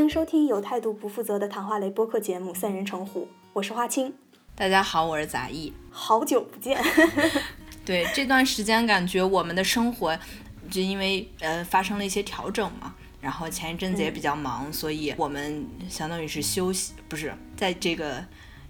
[0.00, 4.14] 欢迎收听有态度不负责的谈话类播客节目《三人成虎》，我是花青。
[4.56, 5.74] 大家好，我是杂艺。
[5.90, 6.82] 好久不见。
[7.84, 10.18] 对，这段时间感觉我们的生活
[10.70, 18.24] 就因为呃发生了一些调整嘛，然后前一阵子也比较忙，所以我们相当于是休息，不是在这个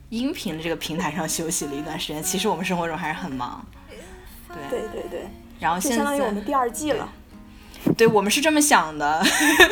[0.09, 2.21] 音频的这个平台上休息了一段时间。
[2.21, 3.65] 其实我们生活中还是很忙。
[4.49, 5.29] 对对对。
[5.61, 7.09] 然后现在相当于我们第二季了。
[8.01, 9.23] 对我们是这么想的，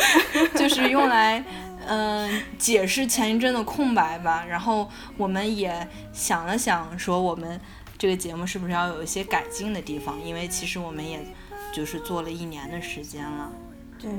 [0.54, 1.42] 就是用来
[1.86, 4.44] 嗯解释前一阵的空白吧。
[4.46, 7.58] 然后我们也想了想，说我们
[7.96, 10.22] 这个节目是不是要有一些改进的地方？
[10.22, 11.26] 因为其实我们也
[11.72, 13.50] 就是做了一年的时间了。
[13.98, 14.10] 对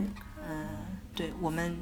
[0.50, 0.66] 嗯，
[1.14, 1.78] 对我们，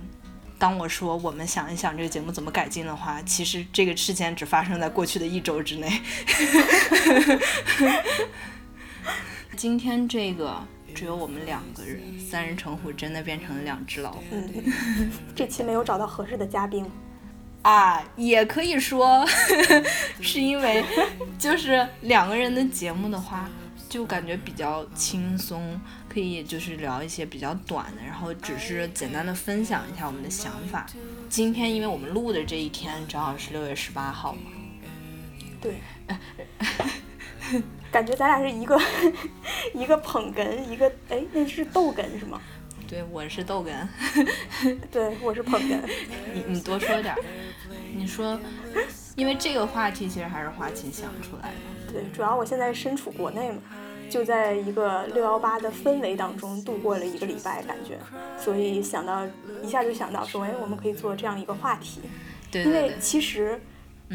[0.59, 6.01] 当我说我们想一想这个节目怎么改进的话，其实这个事件只发生在过去的一周之内。
[9.55, 10.61] 今天这个。
[10.97, 14.23] 只有我们两个人，三人成虎真的变成了两只老虎。
[14.31, 16.83] 嗯，这期没有找到合适的嘉宾
[17.61, 19.23] 啊，也可以说
[20.19, 20.83] 是因为
[21.37, 23.47] 就是两个人的节目的话，
[23.87, 30.87] 就感觉比较轻松，可以就是聊一些比较短的，然后只是简单的分享一下我们的想法。
[31.29, 34.49] 今天因为我们录的这一天正好是六月十八号嘛，
[35.61, 35.75] 对。
[37.91, 38.79] 感觉咱俩是一个
[39.73, 42.41] 一个捧哏，一个哎，那是逗哏是吗？
[42.87, 43.73] 对，我是逗哏。
[44.91, 45.77] 对，我是捧哏。
[46.33, 47.23] 你你多说点儿。
[47.95, 48.39] 你说，
[49.15, 51.93] 因为这个话题其实还是花琴想出来的。
[51.93, 53.61] 对，主要我现在身处国内嘛，
[54.09, 57.97] 就在一个六幺八的氛围当中度过了一个礼拜，感觉，
[58.37, 59.25] 所以想到
[59.63, 62.01] 一下就想到说，哎，我们可以做这样一个话题。
[62.51, 62.63] 对。
[62.63, 63.59] 因为其实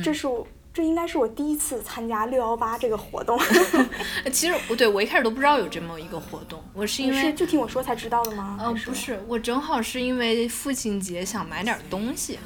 [0.03, 0.47] 这是我。
[0.75, 3.39] 这应该是我第一次参加六幺八这个活动。
[4.33, 6.63] 其实不对，我一开始都不知道有这么一个活动。
[6.73, 8.57] 我是因为就听我说才知道的吗？
[8.59, 12.39] 呃，不是，我正好是因为父亲节想买点东西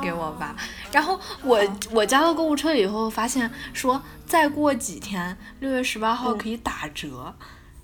[0.00, 0.56] 给我爸。
[0.90, 1.60] 然后我
[1.90, 7.34] 我加到购物车以后，发现说再过几天六月十八号可以打折，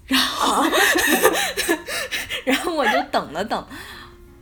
[0.07, 0.65] 然后
[2.47, 3.67] 然后我就等了等，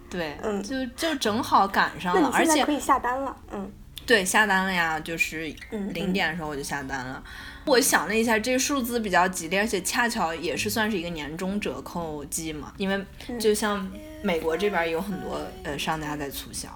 [0.09, 3.69] 对，就就正好赶上了，而且可以下单了，嗯。
[4.11, 5.55] 对，下单了呀，就是
[5.95, 7.23] 零点的时候我就下单了。
[7.65, 12.73] 我想了一下，这个数字比较吉利，而且恰巧也是算是一个年终折扣季嘛。
[12.77, 13.05] 因为
[13.39, 13.89] 就像
[14.21, 16.69] 美国这边有很多呃商家在促销。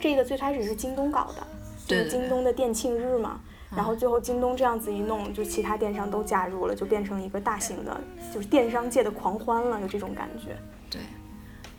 [0.00, 1.44] 这个最开始是京东搞的，
[1.84, 3.40] 就是京东的店庆日嘛。
[3.74, 8.00] 然后最后京东这样子一弄，就其他电商都加入了，就变成一个大型的，
[8.32, 10.56] 就是电商界的狂欢了，有这种感觉。
[10.88, 11.00] 对。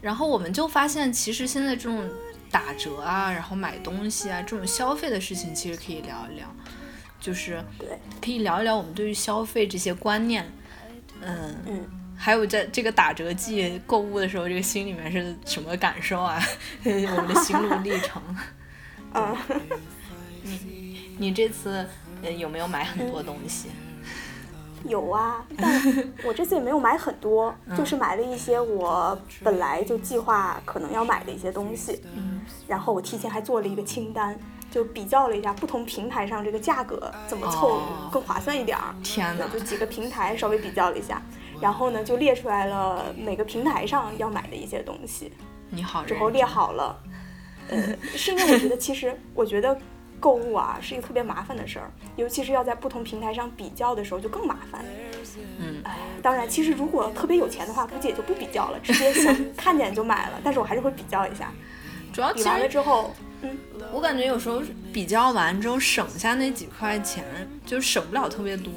[0.02, 2.06] 然后我们就发现，其实现在这种。
[2.52, 6.48] 打折啊，然后买东西啊，这种消费的事情其实可以聊一聊，
[7.20, 7.64] 就是
[8.22, 10.46] 可以聊一聊我们对于消费这些观念，
[11.22, 11.86] 嗯嗯，
[12.18, 16.42] 还有在这个打折季购物的时候，这个心里面是什么感受啊？
[16.84, 18.22] 我们的心路历程。
[19.14, 19.36] 嗯，
[20.44, 21.86] 你你这次
[22.38, 23.70] 有没有买很多东西？
[24.86, 25.82] 有啊，但
[26.26, 32.02] 我这次也没有买很多，就是买了一些我本来就计划可能要买的一些东西。
[32.16, 34.38] 嗯，然后我提前还做了一个清单，
[34.72, 37.82] 就比较了一下不同平台上这个价格怎么凑
[38.12, 38.96] 更划算一点儿。
[39.04, 39.48] 天哪！
[39.48, 41.22] 就几个平台稍微比较了一下，
[41.62, 45.32] 然后呢就列出来了每个平台上要买的一些东西。
[45.70, 46.98] 你好，之后列好了。
[47.70, 49.78] 呃，是因为我觉得其实我觉得。
[50.20, 54.84] 购物啊是一个特别麻烦的事儿，尤其是要在不同平台上比较的时候就更麻烦。
[55.60, 60.40] 嗯，哎，当然，其实如果特别有钱的话，估计也就不比较了，直接想看见就买了。
[60.44, 61.52] 但是我还是会比较一下。
[62.12, 63.58] 主要比完了之后，嗯，
[63.94, 67.24] 我感觉有时候比较完之后省下那几块钱，
[67.66, 68.74] 就省不了特别多。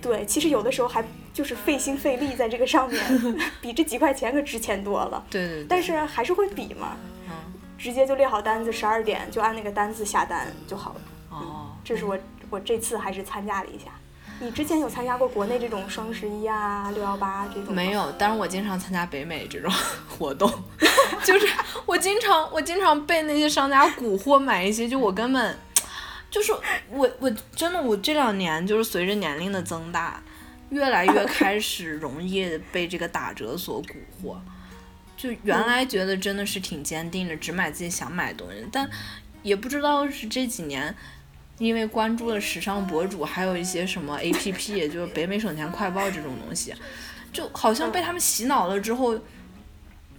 [0.00, 3.02] 对，其实有的时候还就是费心费力在这个上面，
[3.60, 5.24] 比这几块钱可值钱多了。
[5.30, 5.66] 对对。
[5.68, 6.96] 但是还是会比嘛。
[7.78, 11.00] 直接就列好单子，十二点就按那个单子下单就好了。
[11.30, 12.18] 哦，这是我
[12.50, 13.86] 我这次还是参加了一下。
[14.40, 17.74] 你之前有参加过国内这种双十一啊、六幺八这种？
[17.74, 19.72] 没有，但是我经常参加北美这种
[20.08, 20.48] 活动，
[21.24, 21.46] 就是
[21.86, 25.58] 我经常我经常被那些商家蛊惑买一些，就我根本
[26.30, 26.52] 就是
[26.88, 30.22] 我我真的我这两年就是随着年龄的增大，
[30.70, 34.36] 越来越开始容易被这个打折所蛊惑。
[35.18, 38.88] 就原来觉得真的是挺坚定的，只买自己想买的东西，但
[39.42, 40.94] 也不知道是这几年，
[41.58, 46.72] 因为关注了时尚博主，还有一些什么 A P P，也就是北美省钱快报这种东西，
[47.34, 49.20] 就好像被他们洗脑了之后，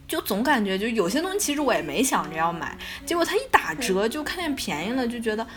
[0.08, 5.48] 就总感觉就有些东西其实我也没想着要买，结果它一打折就看见便宜了，就觉得，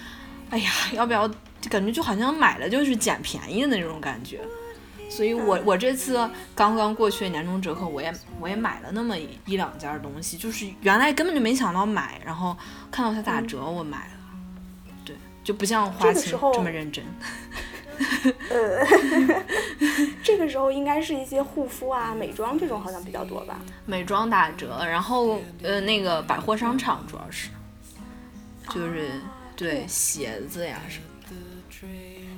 [0.49, 1.29] 哎呀，要不要？
[1.71, 4.41] 感觉就好像买了就是捡便宜的那种感觉，
[5.15, 6.17] 所以我我这次
[6.55, 8.11] 刚刚过去的年终折扣，我也
[8.41, 12.57] 我也买了那么一两件东西，就是原来根本就没想到买，然后
[12.91, 14.13] 看到它打折，我买了。
[15.05, 15.15] 对，
[15.45, 17.05] 就不像花钱这么认真。
[18.49, 18.87] 呃
[20.25, 23.61] 这个时候应该是一些护肤啊、美妆这种好像比较多吧。
[23.85, 27.51] 美妆打折，然后呃那个百货商场主要是，
[28.71, 29.11] 就是
[29.55, 31.22] 对鞋子呀什么的。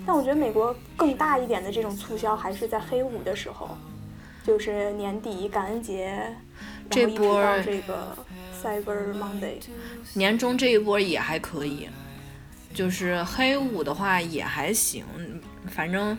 [0.06, 3.76] 但我觉得美国更大一点的这种促销还是在黑五的时候，
[4.44, 6.36] 就是年底感恩节，
[6.90, 8.16] 这波这个
[8.62, 9.60] Cyber Monday，
[10.14, 11.88] 年终这一波也还可以。
[12.72, 15.04] 就是黑五的话也还行，
[15.68, 16.18] 反正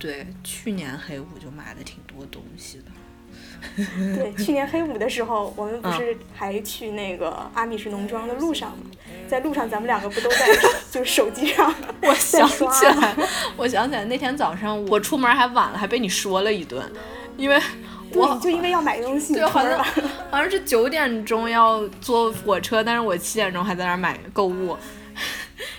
[0.00, 2.86] 对去年黑五就买的挺多东西的。
[3.76, 8.84] 对，去年黑五的时候，我们不是还去那个阿米什农庄的路上吗？
[9.28, 10.46] 在路上咱们两个不都在
[10.90, 11.74] 就是手机上？
[12.02, 13.14] 我想起来，
[13.56, 16.90] 我想起来那天早上我出门还晚了，还被你说了一顿，
[17.36, 17.60] 因为
[18.12, 19.78] 我就因为要买东西，对，好像
[20.30, 24.76] 好像是九点钟要坐火车，但是我七点钟还在那儿买购物。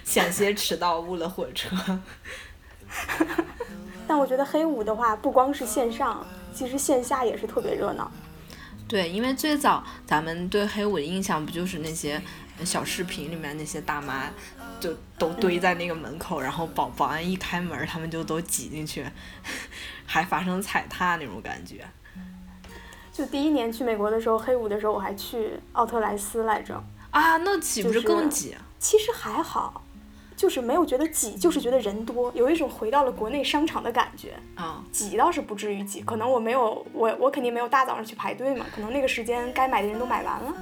[0.03, 1.69] 险些迟到，误了火车。
[4.07, 6.25] 但我觉得黑五的话，不光是线上，
[6.57, 8.11] 其实线下也是特别热闹。
[8.87, 12.19] 对，因为最早咱们对黑五的印象，不就是那些
[12.65, 14.23] 小视频里面那些大妈，
[14.79, 19.05] 就都堆在那个门口，然后保保安一开门，他们就都挤进去，
[20.07, 21.85] 还发生踩踏那种感觉。
[23.13, 26.83] 就第一年去美国的时候，黑五的时候，我还去奥特莱斯来着。
[27.11, 28.55] 啊，那岂不是更挤？
[28.79, 29.83] 其实还好，
[30.37, 34.35] 就是没有觉得挤，就是觉得人多，有一种回到了国内商场的感觉。
[34.55, 40.53] 啊，挤倒是不至于挤，可能我没有，我我肯定没有大早上去排队嘛，可能那个时间该买的人都买完了。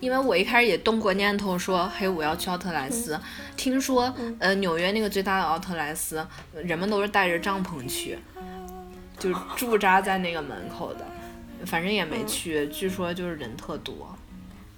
[0.00, 3.18] 因为我一开始也动过念头说嘿，我要去奥特莱斯，
[3.56, 8.18] 听说呃纽约那个最大的奥特莱斯，人们都是带着帐篷去，
[9.18, 11.06] 就驻扎在那个门口的，
[11.64, 14.14] 反正也没去，据说就是人特多。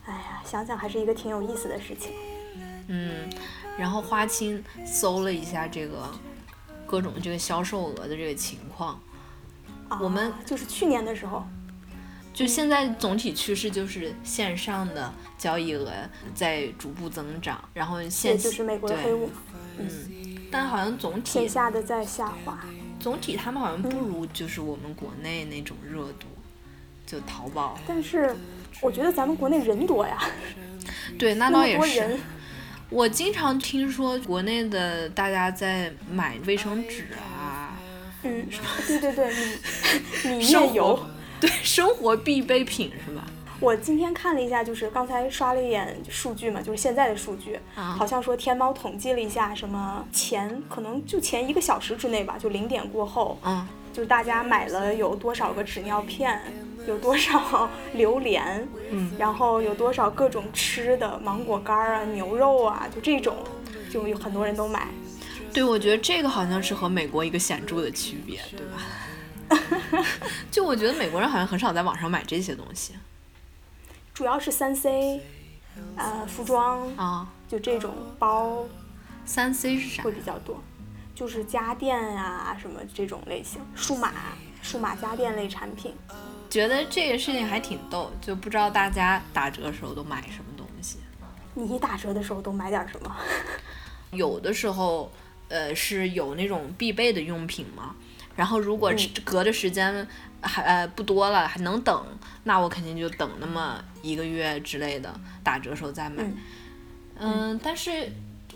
[0.05, 2.13] 哎呀，想想还是一个挺有意思的事情。
[2.89, 3.29] 嗯，
[3.79, 6.09] 然后花青搜了一下这个
[6.87, 9.01] 各种这个销售额的这个情况，
[10.01, 11.45] 我们就是去年的时候，
[12.33, 15.93] 就现在总体趋势就是线上的交易额
[16.35, 19.29] 在逐步增长，然后线就是美国的黑五，
[19.79, 19.89] 嗯，
[20.51, 22.59] 但好像总体线下的在下滑，
[22.99, 26.27] 总体他们好像不如就是我们国内那种热度，
[27.07, 28.35] 就淘宝，但是
[28.81, 30.19] 我觉得咱们国内人多呀，
[31.19, 32.19] 对， 那倒也是。
[32.89, 37.77] 我经常听说国内的大家在买卫生纸啊，
[38.23, 38.47] 嗯，
[38.87, 39.35] 对对对，
[40.25, 41.09] 你你也有，
[41.41, 43.27] 对，生活必备品是吧？
[43.61, 56.41] 我今天看了一下，就是刚才刷了一眼数据嘛，就是现在的数据，好像说天猫统计了一下，什么前可能就前一个小时之内吧，就零点过后，嗯，就是大家买了有多少个纸尿片。
[56.87, 63.37] 有多少 榴莲，嗯，然后有多少各种吃的芒果干啊、牛肉啊，就这种，
[63.91, 64.87] 就有很多人都买。
[65.53, 70.07] 对，我觉得这个好像是和美国一个显著的区别，对吧？
[70.49, 72.95] 就我觉得美国人好像很少在网上买这些东西，
[74.17, 75.21] 主要是三 C，
[75.95, 78.65] 呃，服装啊，就这种包。
[79.27, 80.03] 三 C 是啥？
[80.03, 80.59] 会比较多，
[81.15, 84.11] 就是家电啊什么这种类型，数码、
[84.63, 85.95] 数码家电类产品。
[86.49, 90.97] 觉得这个事情还挺逗，就不知道大家打折的时候都买什么东西。
[91.53, 93.15] 你打折的时候都买点什么？
[94.13, 95.13] 有的时候，
[95.49, 97.95] 呃，是有那种必备的用品嘛。
[98.35, 98.93] 然后如果
[99.25, 100.07] 隔的时间
[100.43, 102.07] 还呃不多了，还能等，
[102.45, 105.13] 那我肯定就等那么一个月之类的，
[105.43, 106.25] 打折时候再买。
[107.19, 108.11] 嗯，但是。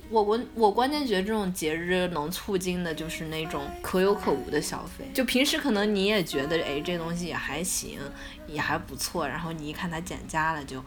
[0.09, 8.01] 我我我关键觉得这种节日能促进的就是那种可有可无的消费，就平时可能你也觉得哎这东西也还行，
[8.49, 10.83] 也还不错，然后你一看它减价了就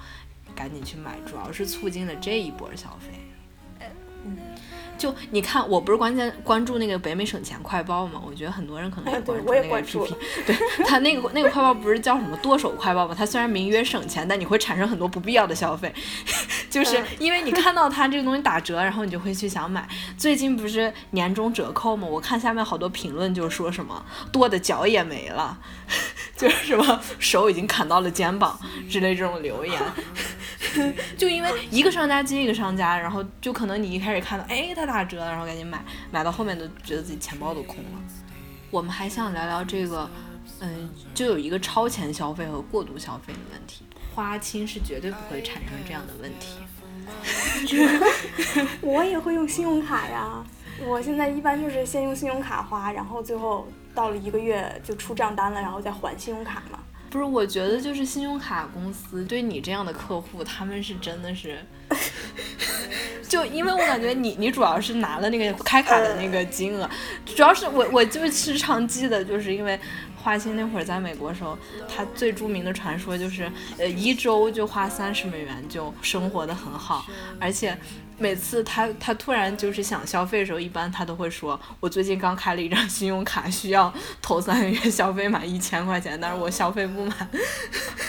[0.53, 3.87] 赶紧去买，主要是促进了这一波消费。
[4.25, 4.37] 嗯。
[5.03, 8.21] 就你看，我不是关键关注那个北美省钱快报吗？
[8.25, 10.15] 我觉得很多人可能也关注那个 APP。
[10.45, 10.55] 对
[10.85, 13.13] 他那个那个快报不是叫什么剁手快报吗？
[13.13, 15.93] 它虽然名曰省钱，但你会产生很多不必要的消费，
[16.71, 19.85] 就是因为你看到它这个东西打折，然后你就会去想买。
[20.17, 22.07] 最近不是年终折扣吗？
[22.09, 25.59] 我看下面好多评论就说什么剁的脚也没了，
[26.37, 28.57] 就是什么手已经砍到了肩膀
[28.89, 29.77] 之类这种留言。
[31.17, 38.01] 就因为一个商家接一个商家，然后就可能你一开始看到，哎，他打折了，然后赶紧买，买到后面都觉得自己钱包都空了。
[38.71, 40.09] 我们还想聊聊这个，
[40.59, 43.85] 嗯，就有一个超前消费和过度消费的问题。
[44.15, 46.57] 花青是绝对不会产生这样的问题。
[48.81, 50.43] 我也会用信用卡呀，
[50.85, 56.79] 我现在一般就是先用信用卡花，然后最后到了一个月就出账单了，然后再还信用卡嘛。
[57.13, 61.63] 不是，我觉得就是信用卡公司对你这样的客户，他们是真的是，
[63.29, 66.89] 就因为我感觉你你主要是拿了那个开卡的那个金额，
[67.23, 69.79] 主要是我我就时常记得，就是因为
[70.23, 77.05] 花心那会儿在美国的时候，他最著名的传说就是，呃，一周就花三十美元就生活的很好，
[77.39, 77.77] 而且。
[78.19, 87.29] 每次他他突然就是想消费的时候，一般他都会说：“我最近刚开了一张信用卡，需要头三个月消费满一千块钱，但是我消费不满，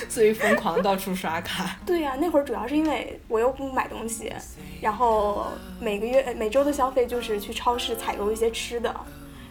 [0.07, 4.31] 所以疯狂到处刷卡。”对呀，那会儿主要是因为我又不买东西，
[4.83, 5.47] 然后
[5.81, 8.95] 每个月每周的消费就是去超市采购一些吃的，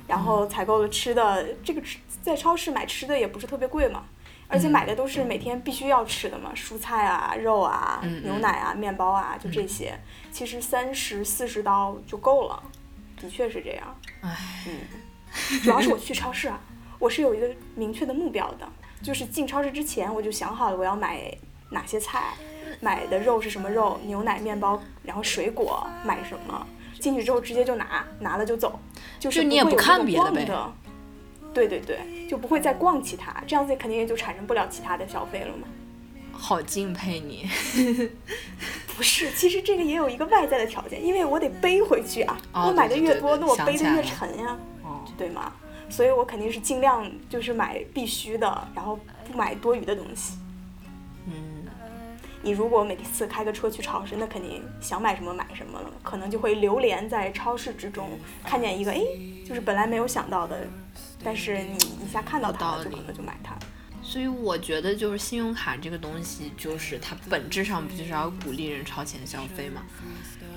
[0.07, 4.05] 然后采购了吃的，这个吃在超市买吃的也不是特别贵嘛。
[4.49, 9.97] 而且买的都是每天必须要吃的嘛，蔬菜啊、肉啊、牛奶啊、面包啊，就这些。
[10.31, 12.61] 其实三十四十刀就够了，
[13.19, 13.99] 的确是这样。
[14.21, 14.37] 唉，
[14.67, 16.59] 嗯，主要是我去超市啊，
[16.99, 18.69] 我是有一个明确的目标的，
[19.01, 21.35] 就是进超市之前我就想好了我要买
[21.71, 22.33] 哪些菜，
[22.79, 26.67] 买的肉是什么肉，牛奶、面包，然后水果买什么，
[26.99, 28.79] 进去之后直接就拿，拿了就走，
[29.19, 30.47] 就是你也不看别的呗。
[31.53, 35.67] 对对对，就不会再逛其他，这样子肯定也就产生不了其他的消费了嘛。
[36.31, 37.47] 好敬佩你，
[38.97, 42.37] 不是，其实这个也有一个外在的条件，因为我得背回去啊。
[42.53, 44.57] 我买的越多，那我背的越沉呀，
[45.15, 45.53] 对吗？
[45.89, 50.39] 所以我肯定是尽量就是买必须的，然后不买多余的东西。
[51.27, 51.67] 嗯，
[52.41, 58.09] 你如果每次开个车去超市，那肯定想买什么买什么了，可能就会流连在超市之中，
[58.43, 59.01] 看见一个哎，
[59.47, 60.67] 就是本来没有想到的。
[61.23, 63.57] 但是你一下看到它了，就可能就买它。
[64.01, 69.81] 所以我觉得就是信用卡这个东西，就是它本质上不就是要鼓励人超前消费嘛？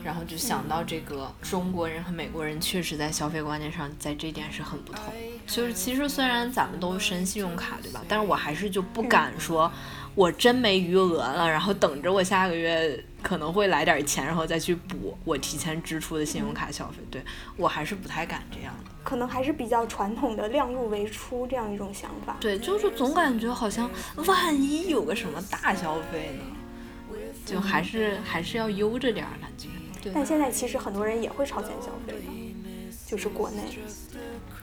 [0.07, 5.13] 然后就想到这个中国人和美国人确实在消费观念上在这点是很不同。
[5.49, 8.05] 就是其实虽然咱们都申信用卡，对吧？
[8.09, 9.71] 但是我还是就不敢说。
[10.15, 16.97] 我真没余额了，然后等着我下个月可能会来点钱，然后再去补我提前支出的信用卡消费。
[17.11, 17.23] 对
[17.59, 22.35] 我还是不太敢这样的，可能还是比较传统的量入为出这样一种想法。
[22.41, 23.91] 对，就是总感觉好像
[24.27, 29.69] 万一有个什么大消费呢，就还是还是要悠着点儿感觉。
[30.11, 30.13] 对。
[30.15, 32.19] 但现在其实很多人也会超前消费的，
[33.07, 33.63] 就是国内，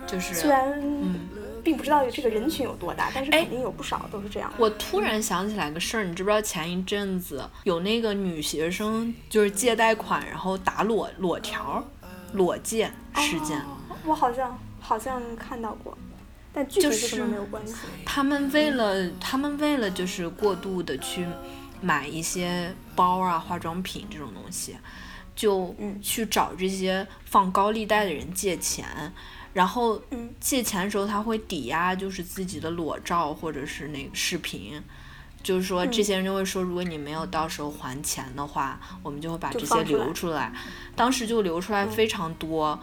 [0.07, 1.19] 就是虽然嗯。
[1.63, 4.51] 并不知道这个人群有多大，但是肯定有不少都是这样。
[4.57, 11.81] 我突然想起来个事儿，你知不知道前一阵子有那个女学生就是借贷款然后打裸裸条、
[12.33, 13.61] 裸借事件？
[14.05, 15.97] 我好像好像看到过，
[16.51, 17.75] 但具体是什么没有关系。
[18.05, 21.25] 他们为了他们为了就是过度的去
[21.79, 24.75] 买一些包啊、化妆品这种东西，
[25.35, 28.85] 就去找这些放高利贷的人借钱。
[29.53, 30.01] 然后
[30.39, 34.81] 借钱的时候，他会抵押就是自己的裸照或者是那个视频，
[35.43, 40.51] 就是说这些人就会说，如果你没有到时候还钱的话，我们就会把这些流出来。
[40.95, 42.79] 当时就流出来非常多。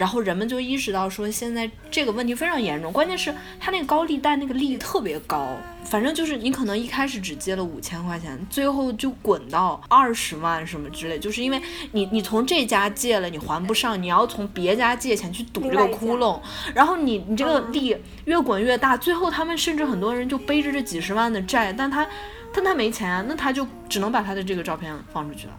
[0.00, 5.54] 然后人们就意识到说，现在这个问题非常严重，关键是他那个高利贷那个利特别高，
[5.84, 11.60] 反正就是你可能一开始只借了五千块钱，最后就滚到二十万什么之类，就是因为
[11.92, 16.40] 你你从这家借了你还不上，你要从别家借钱去堵这个窟窿，
[16.74, 22.08] 然后你你这个利越滚越大，最后他们甚至很多人就背着这几十万的债，但他
[22.54, 25.52] 但他没钱，那他就只能把他的这个照片放出去了。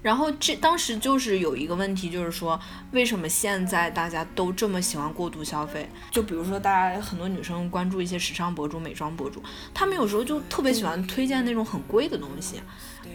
[0.00, 2.58] 然后这当时就是有一个问题，就是说
[2.92, 5.88] 为什么现在大家都这么喜欢过度消费？
[6.10, 9.42] 就比如说大家很多女生关注一些时尚博主、美妆博主，
[9.74, 12.60] 他们有时候就特别喜欢推荐那种很贵的东西。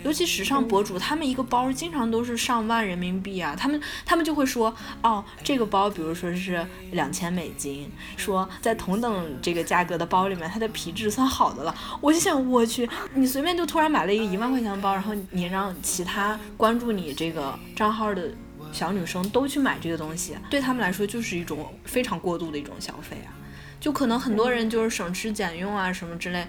[0.03, 11.75] 尤其时尚博主，他们一个包经常都是上万人民币啊，他们他们就会说，哦，这个包，比如说是两千美金，说在同等这个价格的包里面，它的皮质算好的了。
[12.01, 18.29] 我就想，我去，你随便就突然买了一个一万块钱的包，然后你让其他关注你这个账号的
[18.71, 23.31] 小女生都去买这个东西，对他们来说就是一种非常过度的一种消费啊，
[23.79, 26.45] 就可能很多人就是省吃俭用啊什么之类。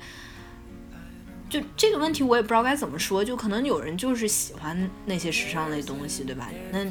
[1.54, 3.24] 就这个问题，我也不知道该怎么说。
[3.24, 6.50] 就可能有人就是喜欢那些时尚类东西，对吧？
[6.72, 6.84] 那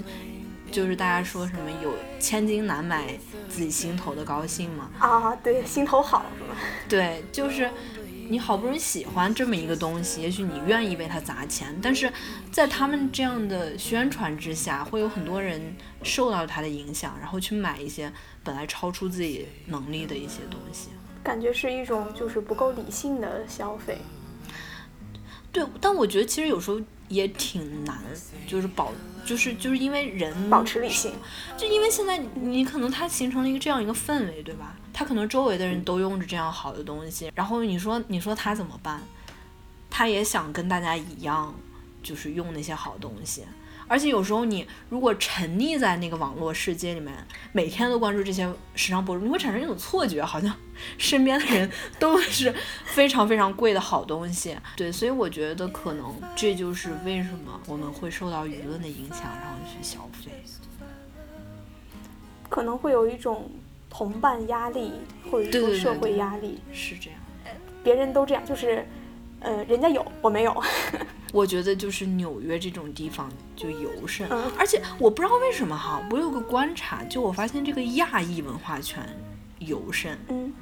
[0.71, 4.89] 就是大家说什么有千金难买自己心头的高兴嘛？
[4.99, 6.55] 啊，对，心头好是吗？
[6.87, 7.69] 对，就是
[8.29, 12.09] 你好不容易喜欢这么一个东西，也许你愿意为它砸钱，但是
[12.49, 18.09] 在他们这样的宣传之下，会有很多人受到它的影响，然后去买一些
[18.45, 20.87] 本来超出自己能力的一些东西。
[21.21, 23.97] 感觉是一种就是不够理性的消费。
[25.53, 27.97] 对，但我觉得其实有时候也挺难，
[28.47, 28.91] 就是保，
[29.23, 31.13] 就是就是因为人保持理性，
[31.55, 34.75] 就因为现在你可能它形成了一个这样一个氛围，对吧？
[34.91, 39.01] 他可能周围的人都用着这样好的东西，然后你说你说他怎么办？
[39.89, 41.53] 他也想跟大家一样，
[42.01, 43.43] 就是用那些好东西。
[43.87, 47.13] 而且有时候你如果沉溺在那个网络世界里面，
[47.51, 50.55] 每天都关注这些时尚博主，你会产生一种错觉，好像
[50.97, 52.53] 身边的人 都是
[52.85, 54.57] 非常非常贵的好东西。
[54.75, 60.31] 对，所以我觉得可能这就是为什么我们会受到舆论的影响，然后去消费，
[62.49, 63.49] 可能会有一种
[63.89, 64.93] 同伴压力，
[65.29, 67.19] 或者说社会压力，是这样。
[67.83, 68.87] 别人都这样，就是。
[69.43, 70.63] 呃，人家有，我没有。
[71.33, 79.03] 我觉得就是纽约这种地方就尤甚，而且我不知道为什么哈，我有个观察，就我发现这个亚裔文化圈
[79.57, 80.15] 尤甚。
[80.29, 80.53] 嗯，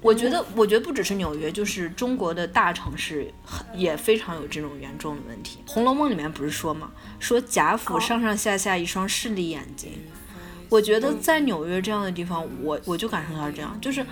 [0.00, 3.32] 我觉得，我觉得不只是纽约，就是中国的大城市
[3.72, 5.60] 也非常有这种严重的问题。
[5.70, 9.92] 《红楼梦》里面不是说嘛，说贾府上上下下一双势利眼睛。
[10.68, 14.04] 我觉得在纽约这样的地方，我我就感受到这样，就是。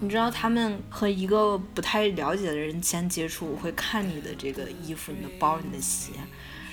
[0.00, 6.12] 你知道他们和一个不太了解的人先接触，会看你的这个衣服、你的包、你的鞋，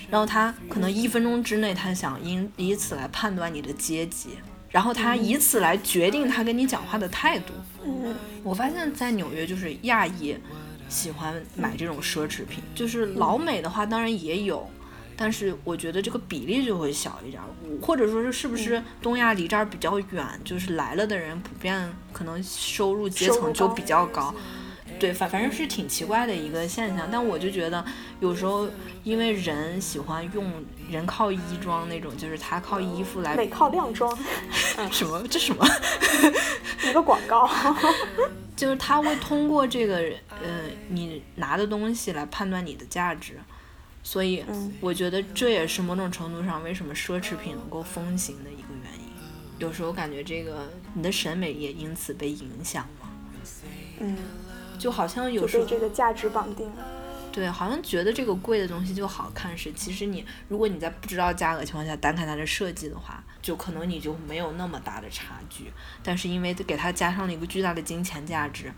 [0.10, 4.30] 然后他可能一分钟之内，他想因以此来判断你的阶级，
[4.70, 7.54] 然后他以此来决定他跟你讲话的态度。
[7.84, 10.38] 嗯我发现，在纽约就是亚裔
[10.88, 14.70] 喜欢买这种奢侈品，就是老美的话当然也有。
[15.18, 17.42] 但是我觉得这个比例就会小一点，
[17.82, 24.36] 或者说是是不是东亚离这儿比较远，就是来了的人普遍可能收入阶层就比较高，
[25.00, 27.08] 对，反反正是挺奇怪的一个现象。
[27.10, 27.84] 但我就觉得
[28.20, 28.68] 有时候
[29.04, 30.52] 因为人喜欢用
[30.90, 34.18] 人靠衣装那种，就是他靠衣服来，美靠靓装，
[34.92, 35.26] 什么？
[35.30, 35.66] 这什么？
[36.90, 37.50] 一个广告，
[38.56, 39.96] 就是他会通过这个
[40.44, 43.40] 呃你拿的东西来判断你的价值。
[44.06, 44.46] 所以，
[44.80, 49.10] 我觉得这也是某种程度上为什么奢侈品能够风行的一个原因。
[49.58, 53.10] 有时候感觉这个你的审美也因此被影响了。
[54.00, 54.16] 嗯，
[54.78, 56.86] 就好像有时候这个价值绑定了。
[57.32, 65.74] 对，好像觉得这个贵的东西就好看是，其实你如果你在不知道价格情况下单看它的设计的话，就可能你就没有那么大的差距。
[66.04, 68.72] 但是因为给它加上了一个巨大的金钱价值。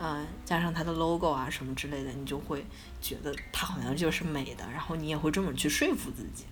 [0.00, 2.64] 嗯，加上它的 logo 啊什么之类的，你就会
[3.00, 6.44] 觉得它好像就是美的，然后你也会这么去说服自己。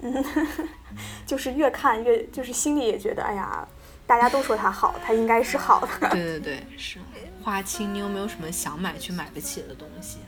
[0.00, 0.24] 嗯，
[1.26, 3.66] 就是越看越，就是心里也觉得，哎呀，
[4.06, 5.88] 大家都说它好，它应该是好的。
[6.10, 6.98] 对 对对，是。
[7.42, 10.18] 花青，你有没有什么想买却买不起的东西？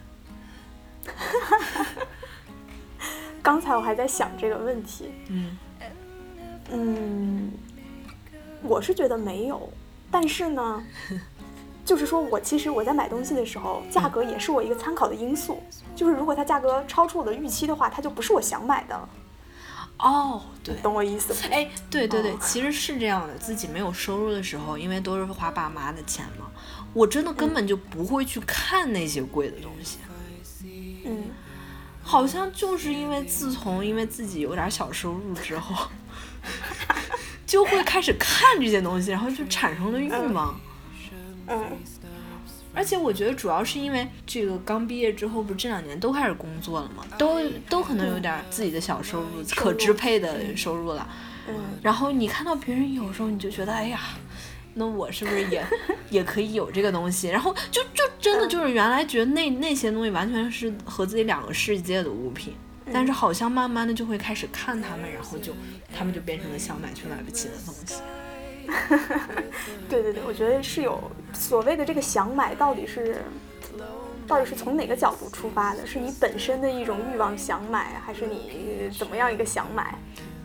[3.43, 5.11] 刚才我还在想这个问题。
[5.29, 5.59] 嗯。
[6.73, 7.53] 嗯，
[8.63, 9.73] 我是觉得没有，
[10.11, 10.85] 但是呢。
[11.85, 15.63] 就是说，我其实我在买东西的时候，价格也是我一个参考的因素。
[15.97, 19.09] 就是如果它价格超出我的预期的话，它就不是我想买的了。
[19.99, 21.35] 哦，对，懂我意思。
[21.51, 23.35] 哎，对对对，其实是这样的。
[23.35, 26.47] 自己没有收入的时候，因为都是花爸妈的钱嘛，
[26.95, 29.99] 我真的根本就不会去看那些贵的东西。
[31.05, 31.25] 嗯，
[32.03, 35.89] 好像就是因为自从因为自己有点小收入之后，
[37.47, 40.55] 就会开始看这些东西，然后就产生了欲望。
[40.55, 40.70] 嗯，
[42.73, 51.09] 而且我觉得主要是因为这个刚毕业之后，不是这两年都开始工作了嘛，都都可能有点自己的小收入，可支配的收入了。
[51.49, 54.01] 嗯，然后你看到别人有时候，你就觉得，哎呀，
[54.75, 55.67] 那我是不是也
[56.11, 57.27] 也可以有这个东西？
[57.29, 62.55] 然后就就真的就是原来觉得那那些东西完全是和自己两个世界的物品，
[62.93, 65.53] 但是好像慢慢的就会开始看他们，然后就
[65.93, 67.97] 他们就变成了想买却买不起的东西。
[69.89, 73.23] 对对对，我觉得是有所谓的这个想买，到底是
[74.27, 75.87] 到底是从哪个角度出发的？
[75.87, 79.95] 是你本身的一种欲望想买，还是你怎么样一个想买？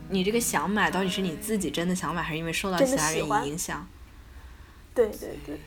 [0.08, 3.86] 你这个想买到底是你自己真的想买，还是因为受到其他人影响？
[4.94, 5.58] 对对对，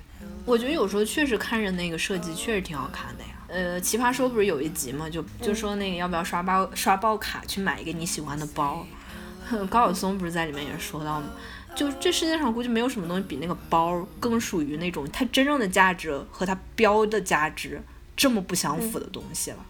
[0.46, 3.30] 我觉得有时候确实看着那个设计确实挺好看的呀。
[3.48, 8.86] 呃，奇葩说不是有一集嘛，就就说那个要不要刷包刷爆卡去买一个你喜欢的包？
[9.70, 11.30] 高晓松不是在里面也说到吗？
[11.76, 17.82] 就这世界上估计没有什么东西比那个包更属于那种它真正的价值和它标的价值
[18.18, 19.66] 这么不相符的东西了。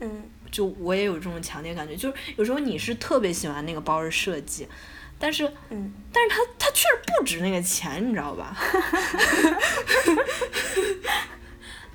[0.00, 4.66] 嗯，就我也有这种强烈感觉，就是有时候你是特别喜欢那个包的设计，
[5.18, 8.56] 但是，嗯，但是它它确实不值那个钱，你知道吧？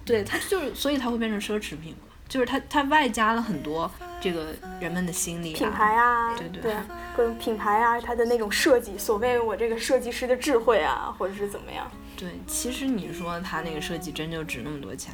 [0.05, 2.04] 对，它就是，所以它会变成奢侈品嘛。
[2.27, 4.47] 就是它，它外加了很多这个
[4.79, 6.75] 人们的心理品牌啊，对对，对，
[7.15, 11.89] 跟品牌啊，它的那种设计，所谓我这个设计师的智慧啊，或者是怎么样？
[12.17, 15.13] 对，其实你说它那个设计真就值那么多钱，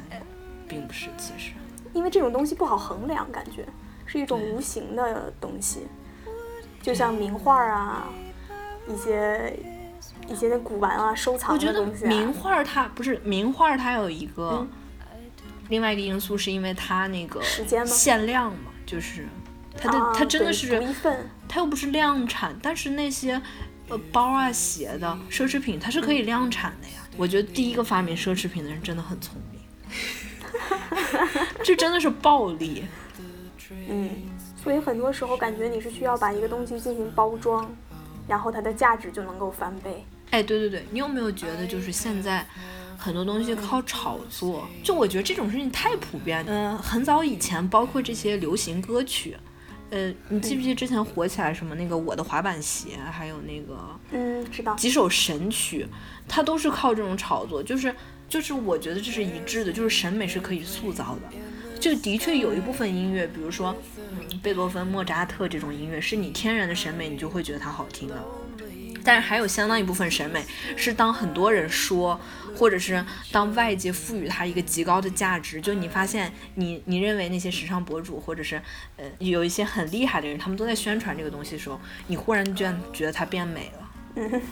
[0.66, 1.52] 并不是，其实，
[1.92, 3.66] 因为这种东西不好衡量，感觉
[4.06, 5.86] 是一种无形的东西，
[6.80, 8.06] 就像名画啊，
[8.88, 9.58] 一些
[10.28, 12.06] 一些那古玩啊，收藏的东西。
[12.06, 14.66] 名画它不是名画，它有一个
[15.68, 17.42] 另外一个因素，是因为它那个
[17.86, 19.26] 限量嘛，就是
[19.76, 20.82] 它的它真的是
[21.48, 23.40] 它又不是量产，但是那些
[23.88, 26.94] 呃包啊鞋的奢侈品，它是可以量产的呀。
[27.16, 29.60] 我觉得第一个发明奢侈品的人真的很聪明。
[31.62, 32.84] 这真的是暴利。
[33.88, 34.10] 嗯，
[34.62, 37.70] 所以很多时候感觉你是需要把一个东西进行包装，
[38.28, 40.04] 然后它的价值就能够翻倍。
[40.30, 42.46] 哎，对对对，你有没有觉得就是现在
[43.02, 44.68] 很多东西靠炒作？
[44.82, 46.44] 就我觉得这种事情太普遍。
[46.46, 49.36] 嗯，很早以前，包括这些流行歌曲，
[49.90, 53.76] 呃，你记不记得之前火起来什么那个我的滑板鞋，还有那个
[54.12, 55.86] 嗯，知道几首神曲，
[56.28, 57.94] 它都是靠这种炒作，就是。
[58.28, 61.78] 就是我觉得这是一致的，就是审美是可以塑造的。
[61.78, 68.24] 就的确有一部分音乐，比如说，嗯，贝多芬、莫扎特这种音乐，是你天然的审美，你就会觉得它好听了。
[69.04, 70.44] 但是还有相当一部分审美，
[70.76, 72.20] 是当很多人说，
[72.56, 78.60] 或者是当外界赋予它一个极高的价值，就你发现你你认为那些时尚博主，或者是
[78.96, 83.90] 呃有一些很厉害的人，他们都在宣传这个东西的时候，你忽然居然觉得它变美了。
[84.16, 84.42] 嗯，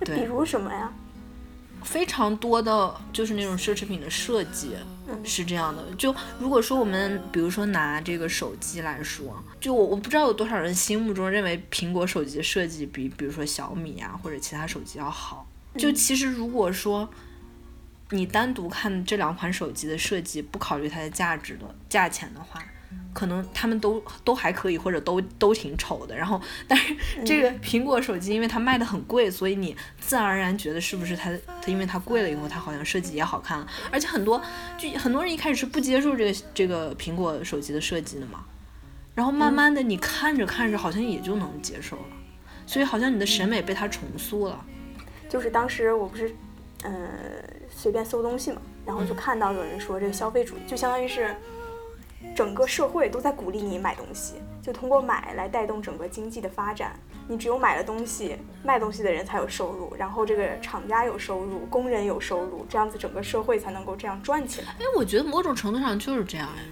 [0.04, 0.92] 比如什么呀？
[1.82, 4.74] 非常多的就是那种奢侈品的设计
[5.24, 5.82] 是这样的。
[5.96, 15.46] 就如果说我们比如说拿这个手机来说，就我我不知道有多少人心目中认为苹果手机的设计比比如说小米啊或者其他手机要好。
[15.76, 17.08] 就其实如果说
[18.10, 22.62] 你单独看这两款手机的设计，不考虑它的价值的价钱的话。
[23.12, 26.16] 可能他们都都还可以，或者都都挺丑的。
[26.16, 31.30] 然后， 但是这个苹果手机，因为它卖的很贵，所以你自然而然觉得是不是它
[31.62, 33.66] 它因为它贵了以后，它好像设计也好看了。
[33.92, 34.42] 而且很多
[34.76, 38.44] 就很多人一开始是不接受这个这个苹果手机的设计的嘛。
[39.14, 42.02] 然后慢慢的你看着看着，好像也就能接受了。
[42.66, 44.64] 所以好像你的审美被它重塑了。
[45.28, 46.34] 就是当时我不是
[46.82, 47.08] 嗯
[47.70, 51.32] 随便搜东西嘛，然后就看到有人说这个消费主义就相当于是。
[52.34, 56.98] 整个社会都在鼓励你买东西，就通过买来带动整个经济的发展。
[57.26, 64.72] 你只有买了东西，卖东西的人才有收入，然后这个厂家有收入，工人有收入，这样子整个社会才能够这样转起来。
[64.78, 66.62] 哎，我觉得某种程度上就是这样呀，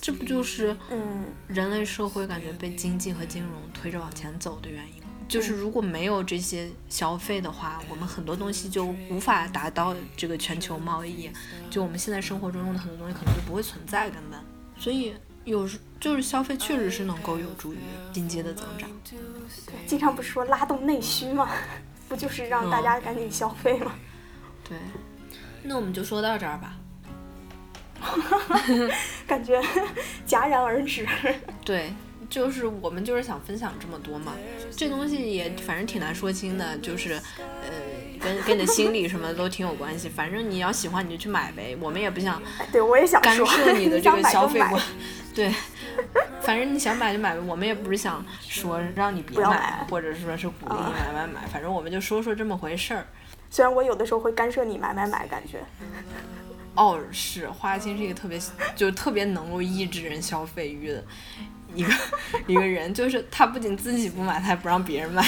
[0.00, 5.08] 这不就是嗯，人类社会感觉被经济和金融推着往前走的原因吗？
[5.26, 11.28] 就是如果没有这些消费的话，我们很多东西就无法达到这个全球贸易，
[11.70, 14.38] 就我们现在生活中用的很多东西可能就不会存在，根本。
[14.82, 15.14] 所以
[15.44, 17.78] 有时就是消费确实是能够有助于
[18.12, 18.90] 经济的增长。
[19.64, 21.48] 对，经常不是说拉动内需吗？
[22.08, 23.94] 不就是让大家赶紧消费吗？
[24.68, 24.76] 对，
[25.62, 26.76] 那我们就说到这儿吧。
[29.24, 29.62] 感觉
[30.26, 31.06] 戛然而止。
[31.64, 31.92] 对，
[32.28, 34.34] 就是我们就是想分享这么多嘛。
[34.76, 38.01] 这东西也反正挺难说清的，就是呃。
[38.22, 44.82] 跟跟你的心理什么的都挺有关系，反正你要喜欢你就去买呗，我们也不想对我也想干涉你的这个消费观，
[45.34, 45.52] 对，
[46.40, 53.06] 反正你想买就买呗，我们也不是想说让你别买，或者说是鼓励你买买买，反正我们就说说这么回事儿。
[53.50, 55.62] 虽然我有的时候会干涉你买买买，感觉。
[56.74, 58.40] 哦，是花心是一个特别
[58.74, 61.04] 就特别能够抑制人消费欲的
[61.74, 61.92] 一个
[62.48, 65.22] 一个人，就是他不仅自己不买，他还不让别人买。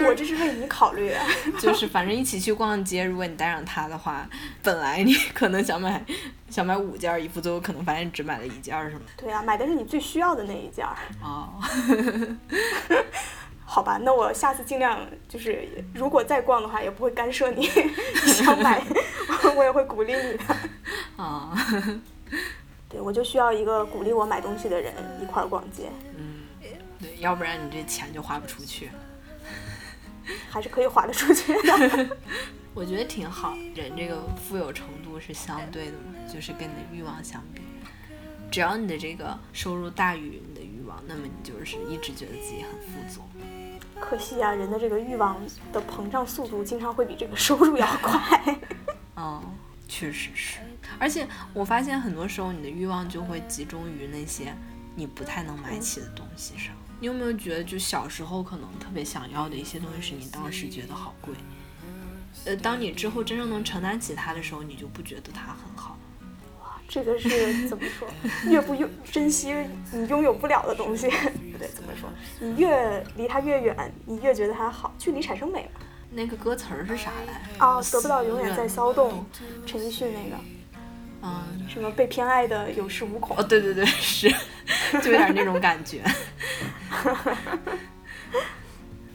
[0.00, 1.12] 我这是为你考虑，
[1.60, 4.26] 就是反正一起去逛街，如果你带上它的话，
[4.62, 6.02] 本来你可能想买
[6.48, 9.02] 想买五件衣服，最后可能发现只买了一件，是吗？
[9.16, 10.86] 对啊，买的是你最需要的那一件。
[11.22, 11.52] 哦，
[13.64, 17.66] 好吧，那我下次尽量就是，如果再逛的话，也不会干涉你
[18.26, 18.82] 想买，
[19.56, 20.56] 我也会鼓励你的。
[21.16, 21.56] 啊，
[22.88, 25.90] 对，我就需要一个鼓励我买东西的人一块儿逛街。
[26.16, 26.42] 嗯，
[27.00, 28.90] 对，要不然你这钱就花不出去。
[30.50, 32.16] 还是可以划得出去的，
[32.74, 33.54] 我觉得挺好。
[33.74, 37.62] 人这个富有程度是相对的嘛，就是跟你的欲望相比，
[38.50, 43.22] 只要你的这个收入大于你的欲望，那么你就是一直觉得自己很富足。
[44.00, 45.40] 可惜啊，人的这个欲望
[45.72, 48.58] 的膨胀速度经常会比这个收入要快。
[49.16, 49.40] 嗯，
[49.86, 50.58] 确实是。
[50.98, 54.52] 而且我发现很多时候你的欲望就会集中于那些
[54.96, 56.74] 你不太能买起的东西上。
[57.02, 61.34] 你有没有觉得，就小时候可能特别想要的一些东西，是你当时觉得好贵，
[62.44, 65.98] 呃，当你之后真正能承担起它的时候，你就不觉得它很好。
[66.60, 68.08] 哇，这个是怎么说？
[68.48, 69.52] 越不用珍惜
[69.90, 72.08] 你拥有不了的东西，不 对，怎么说？
[72.38, 74.94] 你越离它越远，你越觉得它好。
[74.96, 75.80] 距离产生美嘛。
[76.12, 77.42] 那个歌词儿是啥来？
[77.58, 79.26] 哦，得不到永远在骚动，
[79.66, 80.40] 陈奕迅那个。
[81.22, 83.36] 嗯，什么被偏爱的有恃无恐。
[83.36, 84.28] 哦，对对对，是，
[85.00, 86.02] 就有点那种感觉。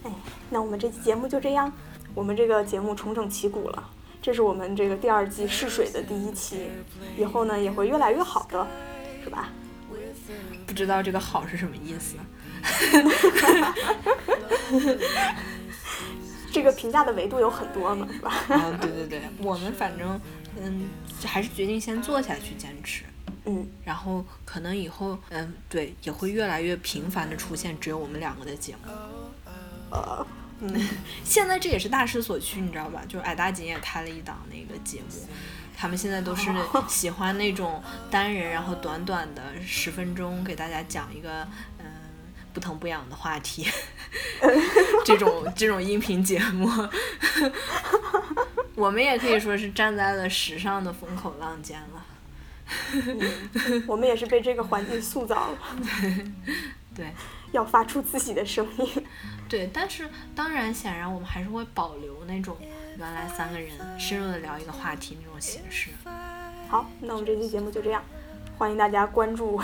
[0.03, 0.11] 哎，
[0.49, 1.71] 那我们这期节目就这样，
[2.15, 3.89] 我们这个节目重整旗鼓了，
[4.21, 6.69] 这是我们这个第二季试水的第一期，
[7.17, 8.65] 以后呢也会越来越好的，
[9.23, 9.49] 是吧？
[10.65, 12.15] 不知道这个好是什么意思。
[16.51, 18.31] 这个评价的维度有很多嘛，是吧？
[18.49, 20.19] 啊，对对对，我们反正
[20.61, 20.89] 嗯，
[21.25, 23.03] 还是决定先做下去，坚持。
[23.45, 28.91] 嗯，然后可能以后嗯，对，也会越来越频繁的出现只有我们两个的节目。
[29.89, 30.27] 呃，
[30.59, 30.87] 嗯，
[31.23, 33.01] 现在这也是大势所趋，你知道吧？
[33.07, 35.27] 就是矮大紧也开了一档那个节目，
[35.77, 36.51] 他们现在都是
[36.89, 41.47] 喜欢那种单人，然后短短的十分钟给大家讲一个
[41.79, 41.85] 嗯
[42.51, 43.65] 不疼不痒的话题，
[45.05, 46.67] 这种这种音频节目，
[48.77, 52.05] 我们也可以说是站在了时尚的风口浪尖了。
[53.87, 55.57] 我们也是被这个环境塑造了，
[56.93, 57.11] 对，
[57.51, 59.05] 要发出自己的声音。
[59.49, 62.55] 对，但是当然，显然我们还是会保留那种
[62.97, 65.89] 原来三个人深入的聊一个话题那种形式。
[66.69, 68.03] 好，那我们这期节目就这样，
[68.59, 69.59] 欢迎大家关注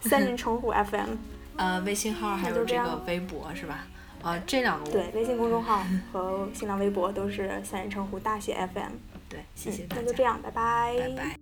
[0.00, 1.14] 三人成虎 FM，
[1.56, 3.86] 呃，微信号还有这个微博是吧？
[4.22, 8.92] 呃，这两个对，微信公众号和新浪微博都是三人成虎大写 FM。
[9.28, 10.02] 对，谢谢大家。
[10.02, 10.96] 那就这样，拜拜。
[10.98, 11.38] 拜拜。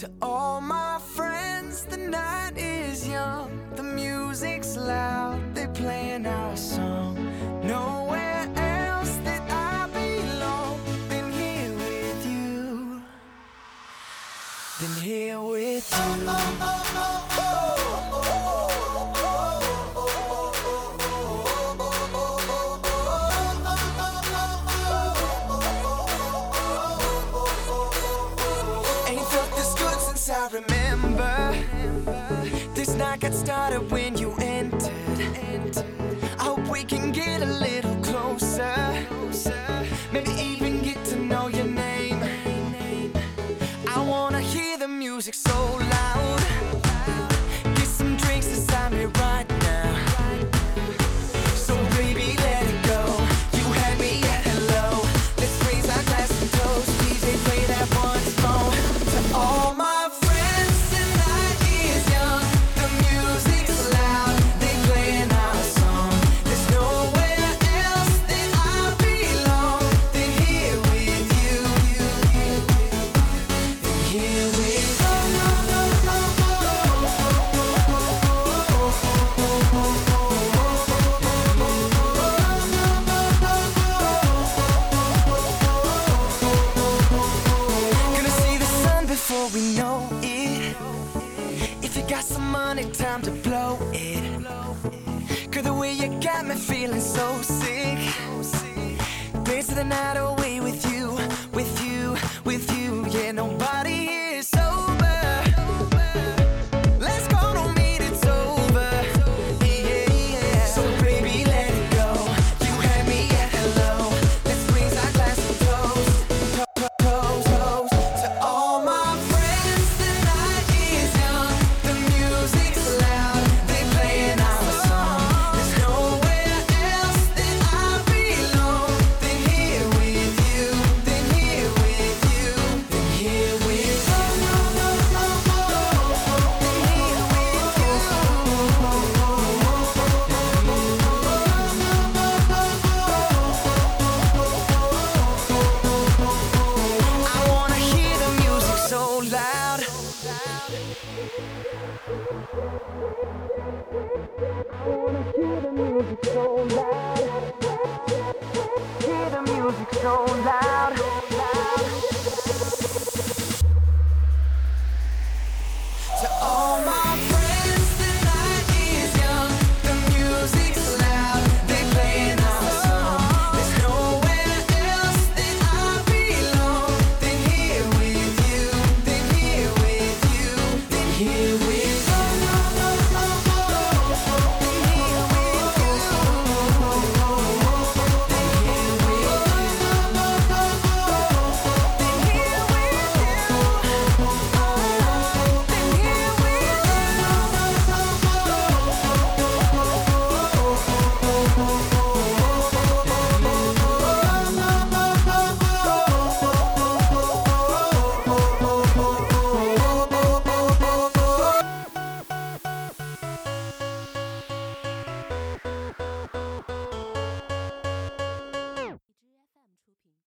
[0.00, 7.16] To all my friends, the night is young, the music's loud, they playing our song.
[7.64, 13.02] Nowhere else that I belong than here with you,
[14.78, 16.87] than here with I
[33.48, 34.17] started when